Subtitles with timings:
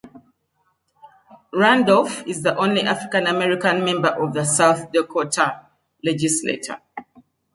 [1.53, 5.67] Randolph is the only African American member of the South Dakota
[6.03, 6.81] Legislature.